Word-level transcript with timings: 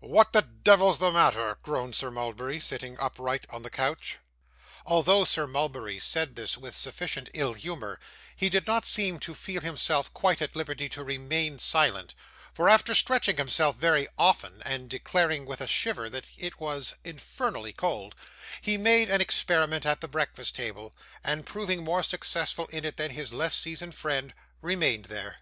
'What 0.00 0.32
the 0.32 0.40
devil's 0.40 0.96
the 0.96 1.12
matter?' 1.12 1.58
groaned 1.62 1.94
Sir 1.94 2.10
Mulberry, 2.10 2.58
sitting 2.58 2.98
upright 2.98 3.46
on 3.50 3.60
the 3.60 3.68
couch. 3.68 4.16
Although 4.86 5.26
Sir 5.26 5.46
Mulberry 5.46 5.98
said 5.98 6.36
this 6.36 6.56
with 6.56 6.74
sufficient 6.74 7.28
ill 7.34 7.52
humour, 7.52 8.00
he 8.34 8.48
did 8.48 8.66
not 8.66 8.86
seem 8.86 9.18
to 9.18 9.34
feel 9.34 9.60
himself 9.60 10.10
quite 10.14 10.40
at 10.40 10.56
liberty 10.56 10.88
to 10.88 11.04
remain 11.04 11.58
silent; 11.58 12.14
for, 12.54 12.70
after 12.70 12.94
stretching 12.94 13.36
himself 13.36 13.76
very 13.76 14.08
often, 14.16 14.62
and 14.64 14.88
declaring 14.88 15.44
with 15.44 15.60
a 15.60 15.66
shiver 15.66 16.08
that 16.08 16.30
it 16.38 16.58
was 16.58 16.94
'infernal 17.04 17.70
cold,' 17.74 18.14
he 18.62 18.78
made 18.78 19.10
an 19.10 19.20
experiment 19.20 19.84
at 19.84 20.00
the 20.00 20.08
breakfast 20.08 20.54
table, 20.54 20.94
and 21.22 21.44
proving 21.44 21.84
more 21.84 22.02
successful 22.02 22.64
in 22.68 22.86
it 22.86 22.96
than 22.96 23.10
his 23.10 23.34
less 23.34 23.54
seasoned 23.54 23.94
friend, 23.94 24.32
remained 24.62 25.04
there. 25.04 25.40